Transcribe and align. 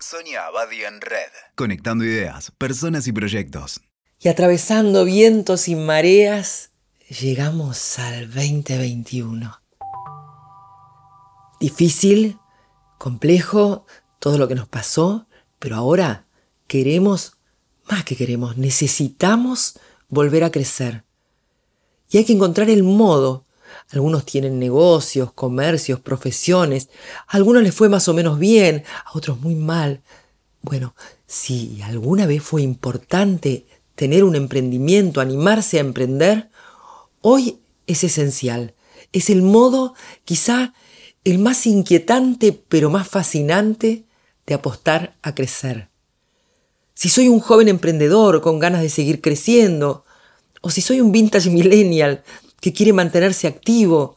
Sonia 0.00 0.46
Abadi 0.46 0.82
en 0.82 0.98
Red. 1.02 1.30
Conectando 1.56 2.04
ideas, 2.04 2.50
personas 2.56 3.06
y 3.06 3.12
proyectos. 3.12 3.82
Y 4.18 4.28
atravesando 4.28 5.04
vientos 5.04 5.68
y 5.68 5.76
mareas, 5.76 6.70
llegamos 7.20 7.98
al 7.98 8.32
2021. 8.32 9.60
Difícil, 11.60 12.38
complejo, 12.96 13.84
todo 14.18 14.38
lo 14.38 14.48
que 14.48 14.54
nos 14.54 14.68
pasó, 14.68 15.26
pero 15.58 15.76
ahora 15.76 16.26
queremos, 16.66 17.36
más 17.90 18.02
que 18.04 18.16
queremos, 18.16 18.56
necesitamos 18.56 19.78
volver 20.08 20.44
a 20.44 20.50
crecer. 20.50 21.04
Y 22.08 22.16
hay 22.16 22.24
que 22.24 22.32
encontrar 22.32 22.70
el 22.70 22.84
modo. 22.84 23.44
Algunos 23.90 24.24
tienen 24.24 24.58
negocios, 24.58 25.32
comercios, 25.32 26.00
profesiones. 26.00 26.88
A 27.26 27.36
algunos 27.36 27.62
les 27.62 27.74
fue 27.74 27.88
más 27.88 28.08
o 28.08 28.14
menos 28.14 28.38
bien, 28.38 28.84
a 29.04 29.16
otros 29.16 29.40
muy 29.40 29.54
mal. 29.54 30.02
Bueno, 30.62 30.94
si 31.26 31.80
alguna 31.82 32.26
vez 32.26 32.42
fue 32.42 32.62
importante 32.62 33.66
tener 33.94 34.24
un 34.24 34.36
emprendimiento, 34.36 35.20
animarse 35.20 35.78
a 35.78 35.80
emprender, 35.80 36.50
hoy 37.20 37.60
es 37.86 38.04
esencial. 38.04 38.74
Es 39.12 39.30
el 39.30 39.42
modo 39.42 39.94
quizá 40.24 40.74
el 41.24 41.38
más 41.38 41.66
inquietante 41.66 42.52
pero 42.68 42.90
más 42.90 43.08
fascinante 43.08 44.04
de 44.46 44.54
apostar 44.54 45.16
a 45.22 45.34
crecer. 45.34 45.90
Si 46.94 47.08
soy 47.08 47.28
un 47.28 47.40
joven 47.40 47.68
emprendedor 47.68 48.40
con 48.40 48.58
ganas 48.58 48.82
de 48.82 48.88
seguir 48.90 49.20
creciendo, 49.20 50.04
o 50.60 50.70
si 50.70 50.82
soy 50.82 51.00
un 51.00 51.12
vintage 51.12 51.50
millennial 51.50 52.22
que 52.60 52.72
quiere 52.72 52.92
mantenerse 52.92 53.46
activo, 53.46 54.16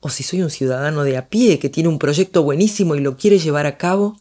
o 0.00 0.10
si 0.10 0.22
soy 0.22 0.42
un 0.42 0.50
ciudadano 0.50 1.04
de 1.04 1.16
a 1.16 1.28
pie 1.28 1.58
que 1.58 1.68
tiene 1.68 1.88
un 1.88 1.98
proyecto 1.98 2.42
buenísimo 2.42 2.96
y 2.96 3.00
lo 3.00 3.16
quiere 3.16 3.38
llevar 3.38 3.66
a 3.66 3.78
cabo, 3.78 4.20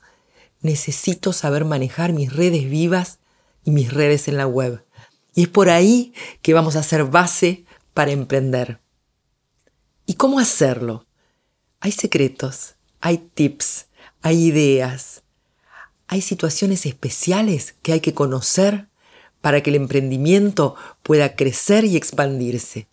necesito 0.62 1.34
saber 1.34 1.66
manejar 1.66 2.14
mis 2.14 2.34
redes 2.34 2.70
vivas 2.70 3.20
y 3.66 3.72
mis 3.72 3.92
redes 3.92 4.28
en 4.28 4.38
la 4.38 4.48
web. 4.48 4.86
Y 5.34 5.44
es 5.44 5.48
por 5.48 5.70
ahí 5.70 6.14
que 6.42 6.54
vamos 6.54 6.76
a 6.76 6.80
hacer 6.80 7.06
base 7.06 7.66
para 7.94 8.12
emprender. 8.12 8.80
¿Y 10.06 10.16
cómo 10.16 10.40
hacerlo? 10.40 11.06
Hay 11.80 11.92
secretos, 11.92 12.76
hay 13.00 13.18
tips, 13.18 13.88
hay 14.22 14.46
ideas, 14.46 15.24
hay 16.08 16.22
situaciones 16.22 16.86
especiales 16.86 17.74
que 17.82 17.94
hay 17.94 18.02
que 18.02 18.14
conocer 18.14 18.88
para 19.42 19.64
que 19.64 19.72
el 19.72 19.78
emprendimiento 19.78 20.76
pueda 21.02 21.36
crecer 21.36 21.86
y 21.86 21.98
expandirse. 21.98 22.88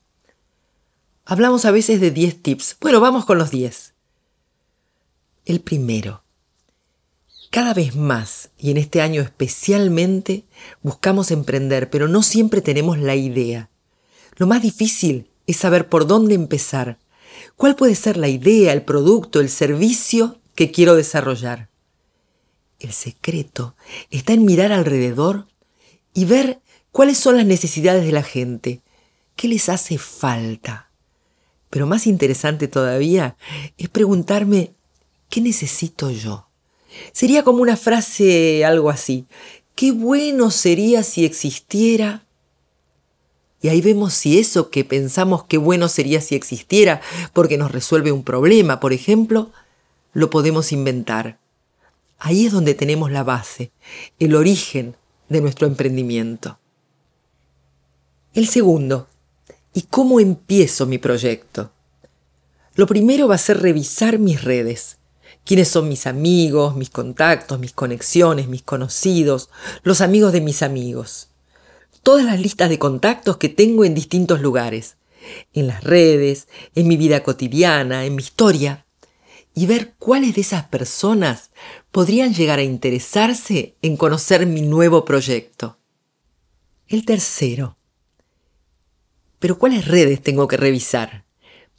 Hablamos 1.30 1.66
a 1.66 1.72
veces 1.72 2.00
de 2.00 2.10
10 2.10 2.42
tips. 2.42 2.78
Bueno, 2.80 3.00
vamos 3.00 3.26
con 3.26 3.36
los 3.36 3.50
10. 3.50 3.92
El 5.44 5.60
primero. 5.60 6.22
Cada 7.50 7.74
vez 7.74 7.94
más, 7.94 8.48
y 8.56 8.70
en 8.70 8.78
este 8.78 9.02
año 9.02 9.20
especialmente, 9.20 10.46
buscamos 10.80 11.30
emprender, 11.30 11.90
pero 11.90 12.08
no 12.08 12.22
siempre 12.22 12.62
tenemos 12.62 12.96
la 12.96 13.14
idea. 13.14 13.68
Lo 14.36 14.46
más 14.46 14.62
difícil 14.62 15.28
es 15.46 15.58
saber 15.58 15.90
por 15.90 16.06
dónde 16.06 16.34
empezar. 16.34 16.98
¿Cuál 17.56 17.76
puede 17.76 17.94
ser 17.94 18.16
la 18.16 18.28
idea, 18.28 18.72
el 18.72 18.80
producto, 18.80 19.40
el 19.40 19.50
servicio 19.50 20.40
que 20.54 20.70
quiero 20.70 20.94
desarrollar? 20.94 21.68
El 22.78 22.94
secreto 22.94 23.76
está 24.08 24.32
en 24.32 24.46
mirar 24.46 24.72
alrededor 24.72 25.46
y 26.14 26.24
ver 26.24 26.62
cuáles 26.90 27.18
son 27.18 27.36
las 27.36 27.44
necesidades 27.44 28.06
de 28.06 28.12
la 28.12 28.22
gente, 28.22 28.80
qué 29.36 29.46
les 29.46 29.68
hace 29.68 29.98
falta. 29.98 30.87
Pero 31.70 31.86
más 31.86 32.06
interesante 32.06 32.68
todavía 32.68 33.36
es 33.76 33.88
preguntarme, 33.88 34.72
¿qué 35.28 35.40
necesito 35.40 36.10
yo? 36.10 36.48
Sería 37.12 37.44
como 37.44 37.62
una 37.62 37.76
frase 37.76 38.64
algo 38.64 38.90
así, 38.90 39.26
qué 39.74 39.92
bueno 39.92 40.50
sería 40.50 41.02
si 41.02 41.24
existiera... 41.24 42.24
Y 43.60 43.68
ahí 43.68 43.80
vemos 43.80 44.14
si 44.14 44.38
eso 44.38 44.70
que 44.70 44.84
pensamos 44.84 45.42
qué 45.44 45.58
bueno 45.58 45.88
sería 45.88 46.20
si 46.20 46.36
existiera 46.36 47.00
porque 47.32 47.58
nos 47.58 47.72
resuelve 47.72 48.12
un 48.12 48.22
problema, 48.22 48.78
por 48.78 48.92
ejemplo, 48.92 49.50
lo 50.12 50.30
podemos 50.30 50.70
inventar. 50.70 51.38
Ahí 52.20 52.46
es 52.46 52.52
donde 52.52 52.74
tenemos 52.74 53.10
la 53.10 53.24
base, 53.24 53.72
el 54.20 54.36
origen 54.36 54.94
de 55.28 55.40
nuestro 55.40 55.66
emprendimiento. 55.66 56.58
El 58.32 58.46
segundo, 58.46 59.08
¿Y 59.78 59.82
cómo 59.82 60.18
empiezo 60.18 60.86
mi 60.86 60.98
proyecto? 60.98 61.70
Lo 62.74 62.88
primero 62.88 63.28
va 63.28 63.36
a 63.36 63.38
ser 63.38 63.62
revisar 63.62 64.18
mis 64.18 64.42
redes. 64.42 64.98
¿Quiénes 65.44 65.68
son 65.68 65.88
mis 65.88 66.08
amigos, 66.08 66.74
mis 66.74 66.90
contactos, 66.90 67.60
mis 67.60 67.74
conexiones, 67.74 68.48
mis 68.48 68.64
conocidos, 68.64 69.50
los 69.84 70.00
amigos 70.00 70.32
de 70.32 70.40
mis 70.40 70.64
amigos? 70.64 71.28
Todas 72.02 72.24
las 72.24 72.40
listas 72.40 72.70
de 72.70 72.80
contactos 72.80 73.36
que 73.36 73.48
tengo 73.48 73.84
en 73.84 73.94
distintos 73.94 74.40
lugares, 74.40 74.96
en 75.52 75.68
las 75.68 75.84
redes, 75.84 76.48
en 76.74 76.88
mi 76.88 76.96
vida 76.96 77.22
cotidiana, 77.22 78.04
en 78.04 78.16
mi 78.16 78.22
historia, 78.24 78.84
y 79.54 79.66
ver 79.66 79.94
cuáles 80.00 80.34
de 80.34 80.40
esas 80.40 80.64
personas 80.64 81.52
podrían 81.92 82.34
llegar 82.34 82.58
a 82.58 82.64
interesarse 82.64 83.76
en 83.82 83.96
conocer 83.96 84.44
mi 84.44 84.62
nuevo 84.62 85.04
proyecto. 85.04 85.78
El 86.88 87.04
tercero, 87.04 87.77
pero 89.38 89.58
¿cuáles 89.58 89.86
redes 89.86 90.22
tengo 90.22 90.48
que 90.48 90.56
revisar? 90.56 91.24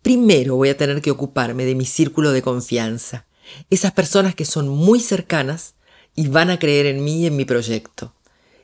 Primero 0.01 0.55
voy 0.55 0.69
a 0.69 0.77
tener 0.77 1.01
que 1.01 1.11
ocuparme 1.11 1.65
de 1.65 1.75
mi 1.75 1.85
círculo 1.85 2.31
de 2.31 2.41
confianza, 2.41 3.25
esas 3.69 3.91
personas 3.91 4.35
que 4.35 4.45
son 4.45 4.69
muy 4.69 4.99
cercanas 4.99 5.75
y 6.15 6.27
van 6.27 6.49
a 6.49 6.59
creer 6.59 6.85
en 6.85 7.03
mí 7.03 7.21
y 7.21 7.25
en 7.27 7.35
mi 7.35 7.45
proyecto. 7.45 8.13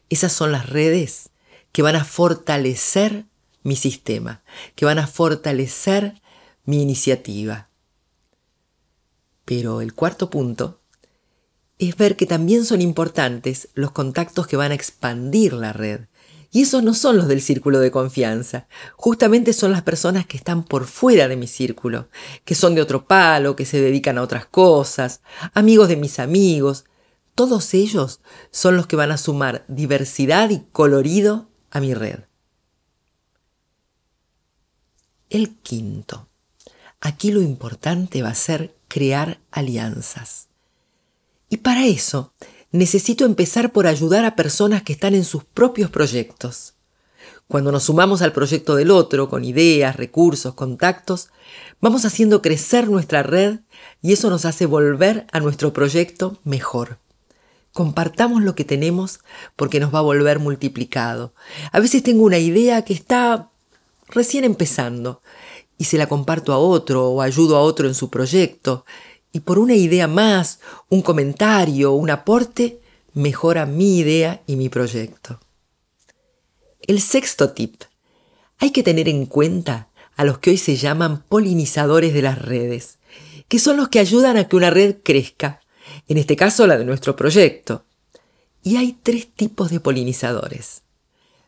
Esas 0.10 0.32
son 0.32 0.52
las 0.52 0.70
redes 0.70 1.30
que 1.72 1.82
van 1.82 1.96
a 1.96 2.06
fortalecer 2.06 3.26
mi 3.64 3.76
sistema, 3.76 4.44
que 4.76 4.86
van 4.86 5.00
a 5.00 5.08
fortalecer 5.08 6.22
mi 6.66 6.82
iniciativa. 6.82 7.70
Pero 9.44 9.82
el 9.82 9.94
cuarto 9.94 10.30
punto 10.30 10.80
es 11.78 11.98
ver 11.98 12.16
que 12.16 12.26
también 12.26 12.66
son 12.66 12.82
importantes 12.82 13.70
los 13.74 13.92
contactos 13.92 14.48
que 14.48 14.56
van 14.56 14.72
a 14.72 14.76
expandir 14.76 15.54
la 15.54 15.74
red, 15.74 16.02
y 16.56 16.62
esos 16.62 16.84
no 16.84 16.94
son 16.94 17.18
los 17.18 17.28
del 17.28 17.42
círculo 17.42 17.82
de 17.82 17.92
confianza. 17.92 18.66
Justamente 18.96 19.52
son 19.52 19.74
las 19.74 19.82
personas 19.82 20.26
que 20.26 20.38
están 20.38 20.64
por 20.64 20.86
fuera 20.86 21.28
de 21.28 21.36
mi 21.36 21.48
círculo, 21.48 22.08
que 22.46 22.56
son 22.56 22.76
de 22.76 22.82
otro 22.82 23.08
palo, 23.08 23.58
que 23.58 23.66
se 23.66 23.82
dedican 23.82 24.18
a 24.18 24.22
otras 24.22 24.46
cosas, 24.46 25.20
amigos 25.54 25.90
de 25.90 25.98
mis 25.98 26.18
amigos. 26.18 26.86
Todos 27.36 27.74
ellos 27.74 28.22
son 28.52 28.78
los 28.78 28.88
que 28.88 28.96
van 28.96 29.12
a 29.12 29.18
sumar 29.18 29.66
diversidad 29.68 30.50
y 30.50 30.62
colorido 30.72 31.50
a 31.72 31.82
mi 31.82 31.94
red. 31.94 32.20
El 35.30 35.58
quinto. 35.58 36.30
Aquí 37.02 37.32
lo 37.32 37.42
importante 37.42 38.22
va 38.22 38.30
a 38.30 38.36
ser 38.36 38.74
crear 38.88 39.42
alianzas. 39.52 40.48
Y 41.50 41.58
para 41.58 41.86
eso 41.86 42.32
necesito 42.72 43.26
empezar 43.26 43.72
por 43.72 43.88
ayudar 43.88 44.26
a 44.26 44.36
personas 44.36 44.84
que 44.84 44.94
están 44.94 45.16
en 45.16 45.24
sus 45.24 45.44
propios 45.44 45.90
proyectos. 45.90 46.74
Cuando 47.48 47.72
nos 47.72 47.84
sumamos 47.84 48.22
al 48.22 48.34
proyecto 48.34 48.76
del 48.76 48.90
otro 48.90 49.30
con 49.30 49.44
ideas, 49.44 49.96
recursos, 49.96 50.56
contactos, 50.56 51.30
vamos 51.80 52.04
haciendo 52.06 52.42
crecer 52.42 52.90
nuestra 52.90 53.22
red 53.22 53.60
y 54.02 54.14
eso 54.14 54.30
nos 54.30 54.46
hace 54.46 54.66
volver 54.66 55.28
a 55.32 55.40
nuestro 55.40 55.72
proyecto 55.72 56.40
mejor. 56.44 56.98
Compartamos 57.72 58.42
lo 58.42 58.56
que 58.56 58.66
tenemos 58.66 59.20
porque 59.56 59.80
nos 59.80 59.94
va 59.94 60.00
a 60.00 60.04
volver 60.04 60.40
multiplicado. 60.40 61.34
A 61.72 61.80
veces 61.80 62.02
tengo 62.02 62.24
una 62.24 62.40
idea 62.40 62.84
que 62.84 62.94
está 62.94 63.52
recién 64.08 64.44
empezando 64.44 65.22
y 65.78 65.84
se 65.84 65.98
la 65.98 66.08
comparto 66.08 66.54
a 66.54 66.58
otro 66.58 67.10
o 67.10 67.22
ayudo 67.22 67.58
a 67.58 67.62
otro 67.62 67.88
en 67.88 67.94
su 67.94 68.10
proyecto 68.10 68.86
y 69.36 69.42
por 69.42 69.60
una 69.60 69.74
idea 69.74 70.08
más, 70.08 70.62
un 70.88 71.02
comentario, 71.02 71.92
un 71.92 72.10
aporte, 72.10 72.80
mejora 73.14 73.66
mi 73.66 73.98
idea 73.98 74.42
y 74.48 74.56
mi 74.56 74.70
proyecto. 74.70 75.42
El 76.80 77.02
sexto 77.02 77.52
tip. 77.52 77.84
Hay 78.60 78.72
que 78.72 78.82
tener 78.82 79.10
en 79.10 79.26
cuenta 79.26 79.90
a 80.16 80.24
los 80.24 80.38
que 80.38 80.52
hoy 80.52 80.58
se 80.58 80.78
llaman 80.78 81.22
polinizadores 81.24 82.14
de 82.14 82.22
las 82.22 82.42
redes, 82.42 82.98
que 83.50 83.60
son 83.60 83.76
los 83.76 83.90
que 83.90 84.00
ayudan 84.00 84.38
a 84.38 84.48
que 84.48 84.56
una 84.56 84.70
red 84.70 85.00
crezca, 85.04 85.60
en 86.08 86.18
este 86.18 86.38
caso 86.38 86.66
la 86.66 86.78
de 86.78 86.86
nuestro 86.86 87.18
proyecto. 87.18 87.84
Y 88.64 88.78
hay 88.78 88.98
tres 89.04 89.28
tipos 89.28 89.70
de 89.70 89.82
polinizadores. 89.82 90.84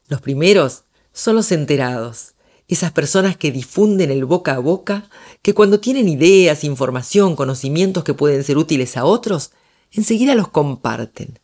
Los 0.10 0.20
primeros 0.20 0.84
son 1.14 1.38
los 1.38 1.54
enterados, 1.54 2.34
esas 2.68 2.92
personas 2.92 3.38
que 3.38 3.52
difunden 3.52 4.12
el 4.12 4.26
boca 4.26 4.56
a 4.56 4.60
boca, 4.60 5.10
que 5.42 5.54
cuando 5.54 5.80
tienen 5.80 6.10
ideas, 6.10 6.64
información, 6.64 7.36
conocimientos 7.36 8.04
que 8.04 8.14
pueden 8.14 8.44
ser 8.44 8.58
útiles 8.58 8.98
a 8.98 9.06
otros, 9.06 9.52
enseguida 9.92 10.36
los 10.36 10.50
comparten. 10.50 11.40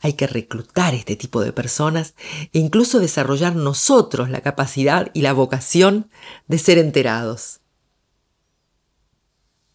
Hay 0.00 0.14
que 0.14 0.26
reclutar 0.26 0.94
este 0.94 1.16
tipo 1.16 1.42
de 1.42 1.52
personas 1.52 2.14
e 2.52 2.58
incluso 2.58 3.00
desarrollar 3.00 3.54
nosotros 3.54 4.30
la 4.30 4.40
capacidad 4.40 5.10
y 5.14 5.22
la 5.22 5.32
vocación 5.32 6.10
de 6.46 6.58
ser 6.58 6.78
enterados. 6.78 7.60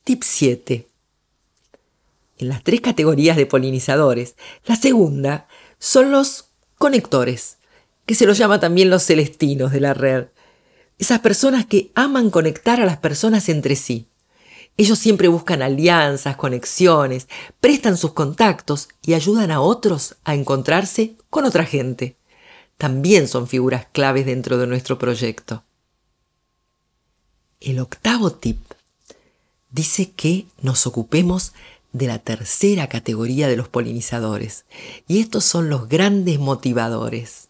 Tip 0.04 0.22
7. 0.24 0.88
en 2.38 2.50
las 2.50 2.64
tres 2.64 2.82
categorías 2.82 3.38
de 3.38 3.46
polinizadores. 3.46 4.36
La 4.66 4.76
segunda 4.76 5.48
son 5.80 6.12
los 6.12 6.50
conectores, 6.78 7.58
que 8.06 8.14
se 8.14 8.26
los 8.26 8.38
llama 8.38 8.60
también 8.60 8.90
los 8.90 9.04
celestinos 9.04 9.72
de 9.72 9.80
la 9.80 9.94
red. 9.94 10.28
Esas 10.98 11.20
personas 11.20 11.66
que 11.66 11.92
aman 11.96 12.30
conectar 12.30 12.80
a 12.80 12.86
las 12.86 12.98
personas 12.98 13.50
entre 13.50 13.76
sí. 13.76 14.08
Ellos 14.78 15.00
siempre 15.00 15.28
buscan 15.28 15.62
alianzas, 15.62 16.36
conexiones, 16.36 17.28
prestan 17.62 17.98
sus 17.98 18.14
contactos 18.14 18.90
y 19.02 19.14
ayudan 19.14 19.52
a 19.52 19.62
otros 19.62 20.16
a 20.24 20.36
encontrarse 20.36 21.16
con 21.30 21.46
otra 21.46 21.66
gente. 21.66 22.18
También 22.78 23.28
son 23.28 23.48
figuras 23.48 23.88
claves 23.92 24.26
dentro 24.26 24.58
de 24.58 24.68
nuestro 24.68 25.00
proyecto. 25.00 25.64
El 27.62 27.80
octavo 27.80 28.32
tip 28.32 28.60
dice 29.72 30.12
que 30.12 30.46
nos 30.62 30.86
ocupemos 30.88 31.54
de 31.94 32.08
la 32.08 32.20
tercera 32.20 32.88
categoría 32.90 33.48
de 33.48 33.56
los 33.56 33.70
polinizadores. 33.70 34.66
Y 35.08 35.20
estos 35.20 35.46
son 35.46 35.70
los 35.70 35.88
grandes 35.88 36.40
motivadores. 36.40 37.45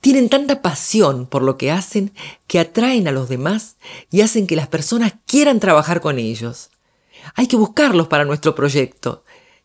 Tienen 0.00 0.28
tanta 0.28 0.62
pasión 0.62 1.26
por 1.26 1.42
lo 1.42 1.56
que 1.56 1.70
hacen 1.70 2.12
que 2.46 2.58
atraen 2.58 3.08
a 3.08 3.12
los 3.12 3.28
demás 3.28 3.76
y 4.10 4.20
hacen 4.20 4.46
que 4.46 4.56
las 4.56 4.68
personas 4.68 5.14
quieran 5.26 5.60
trabajar 5.60 6.00
con 6.00 6.18
ellos. 6.18 6.70
Hay 7.34 7.46
que 7.46 7.56
buscarlos 7.56 8.08
para 8.08 8.24
nuestro 8.24 8.54
proyecto 8.54 9.24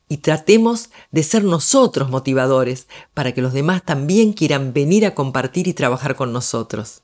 y 0.10 0.18
tratemos 0.18 0.90
de 1.12 1.24
ser 1.24 1.44
nosotros 1.44 2.10
motivadores 2.10 2.88
para 3.14 3.34
que 3.34 3.42
los 3.42 3.54
demás 3.54 3.84
también 3.84 4.34
quieran 4.34 4.74
venir 4.74 5.06
a 5.06 5.16
compartir 5.16 5.68
y 5.68 5.74
trabajar 5.74 6.16
con 6.16 6.32
nosotros. 6.32 7.02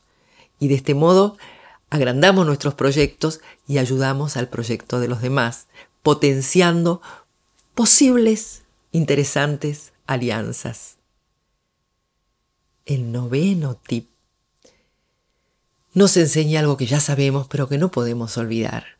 Y 0.59 0.69
de 0.69 0.75
este 0.75 0.93
modo 0.93 1.37
agrandamos 1.89 2.45
nuestros 2.45 2.73
proyectos 2.73 3.41
y 3.67 3.77
ayudamos 3.77 4.37
al 4.37 4.47
proyecto 4.47 4.99
de 4.99 5.07
los 5.07 5.21
demás, 5.21 5.67
potenciando 6.01 7.01
posibles 7.75 8.63
interesantes 8.91 9.93
alianzas. 10.07 10.97
El 12.85 13.13
noveno 13.13 13.75
tip 13.75 14.09
nos 15.93 16.17
enseña 16.17 16.59
algo 16.59 16.75
que 16.75 16.85
ya 16.85 16.99
sabemos 16.99 17.47
pero 17.47 17.69
que 17.69 17.77
no 17.77 17.91
podemos 17.91 18.37
olvidar. 18.37 18.97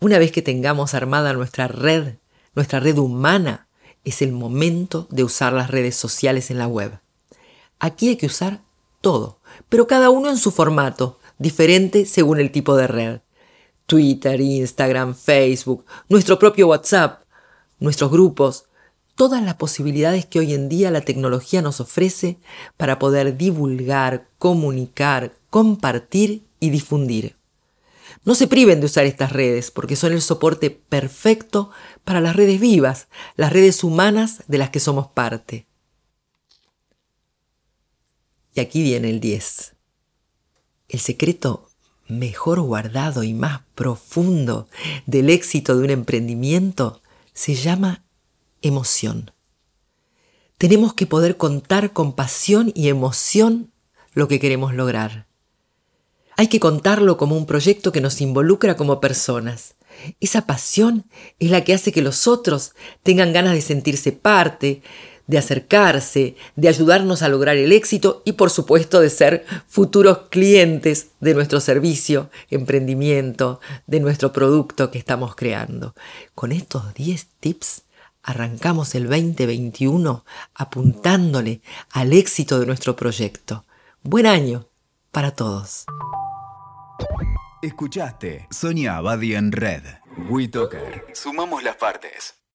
Una 0.00 0.18
vez 0.18 0.32
que 0.32 0.42
tengamos 0.42 0.92
armada 0.94 1.32
nuestra 1.32 1.68
red, 1.68 2.16
nuestra 2.56 2.80
red 2.80 2.98
humana, 2.98 3.68
es 4.02 4.22
el 4.22 4.32
momento 4.32 5.06
de 5.10 5.22
usar 5.22 5.52
las 5.52 5.70
redes 5.70 5.94
sociales 5.94 6.50
en 6.50 6.58
la 6.58 6.66
web. 6.66 6.98
Aquí 7.78 8.08
hay 8.08 8.16
que 8.16 8.26
usar 8.26 8.62
todo, 9.00 9.38
pero 9.68 9.86
cada 9.86 10.10
uno 10.10 10.28
en 10.28 10.36
su 10.36 10.50
formato, 10.50 11.20
diferente 11.38 12.06
según 12.06 12.40
el 12.40 12.50
tipo 12.50 12.74
de 12.74 12.88
red. 12.88 13.20
Twitter, 13.86 14.40
Instagram, 14.40 15.14
Facebook, 15.14 15.84
nuestro 16.08 16.40
propio 16.40 16.66
WhatsApp, 16.66 17.22
nuestros 17.78 18.10
grupos, 18.10 18.64
todas 19.14 19.42
las 19.42 19.54
posibilidades 19.54 20.26
que 20.26 20.38
hoy 20.38 20.54
en 20.54 20.68
día 20.68 20.90
la 20.90 21.02
tecnología 21.02 21.62
nos 21.62 21.80
ofrece 21.80 22.38
para 22.76 22.98
poder 22.98 23.36
divulgar, 23.36 24.28
comunicar, 24.38 25.34
compartir 25.50 26.44
y 26.60 26.70
difundir. 26.70 27.36
No 28.24 28.34
se 28.34 28.46
priven 28.46 28.80
de 28.80 28.86
usar 28.86 29.04
estas 29.04 29.32
redes 29.32 29.70
porque 29.70 29.96
son 29.96 30.12
el 30.12 30.22
soporte 30.22 30.70
perfecto 30.70 31.70
para 32.04 32.20
las 32.20 32.36
redes 32.36 32.60
vivas, 32.60 33.08
las 33.36 33.52
redes 33.52 33.82
humanas 33.82 34.42
de 34.46 34.58
las 34.58 34.70
que 34.70 34.80
somos 34.80 35.08
parte. 35.08 35.66
Y 38.54 38.60
aquí 38.60 38.82
viene 38.82 39.10
el 39.10 39.18
10. 39.18 39.74
El 40.88 41.00
secreto 41.00 41.68
mejor 42.06 42.60
guardado 42.60 43.22
y 43.22 43.32
más 43.32 43.62
profundo 43.74 44.68
del 45.06 45.30
éxito 45.30 45.76
de 45.76 45.84
un 45.84 45.90
emprendimiento 45.90 47.00
se 47.32 47.54
llama 47.54 48.04
emoción. 48.62 49.30
Tenemos 50.58 50.94
que 50.94 51.06
poder 51.06 51.36
contar 51.36 51.92
con 51.92 52.14
pasión 52.14 52.72
y 52.74 52.88
emoción 52.88 53.72
lo 54.12 54.28
que 54.28 54.38
queremos 54.38 54.74
lograr. 54.74 55.26
Hay 56.36 56.48
que 56.48 56.60
contarlo 56.60 57.16
como 57.16 57.36
un 57.36 57.46
proyecto 57.46 57.92
que 57.92 58.00
nos 58.00 58.20
involucra 58.20 58.76
como 58.76 59.00
personas. 59.00 59.74
Esa 60.20 60.46
pasión 60.46 61.04
es 61.38 61.50
la 61.50 61.64
que 61.64 61.74
hace 61.74 61.92
que 61.92 62.02
los 62.02 62.26
otros 62.26 62.72
tengan 63.02 63.32
ganas 63.32 63.54
de 63.54 63.60
sentirse 63.60 64.12
parte, 64.12 64.82
de 65.26 65.38
acercarse, 65.38 66.36
de 66.56 66.68
ayudarnos 66.68 67.22
a 67.22 67.28
lograr 67.28 67.56
el 67.56 67.72
éxito 67.72 68.22
y 68.24 68.32
por 68.32 68.50
supuesto 68.50 69.00
de 69.00 69.10
ser 69.10 69.44
futuros 69.66 70.28
clientes 70.30 71.08
de 71.20 71.34
nuestro 71.34 71.60
servicio, 71.60 72.30
emprendimiento, 72.50 73.60
de 73.86 74.00
nuestro 74.00 74.32
producto 74.32 74.90
que 74.90 74.98
estamos 74.98 75.34
creando. 75.34 75.94
Con 76.34 76.52
estos 76.52 76.94
10 76.94 77.26
tips 77.40 77.82
arrancamos 78.22 78.94
el 78.94 79.08
2021 79.08 80.24
apuntándole 80.54 81.62
al 81.90 82.12
éxito 82.12 82.58
de 82.60 82.66
nuestro 82.66 82.96
proyecto. 82.96 83.64
Buen 84.02 84.26
año 84.26 84.68
para 85.10 85.34
todos. 85.34 85.84
Escuchaste 87.62 88.48
Sonia 88.50 88.96
Abadi 88.96 89.34
en 89.34 89.52
Red. 89.52 89.82
WeToker. 90.28 91.06
Sumamos 91.14 91.62
las 91.62 91.76
partes. 91.76 92.41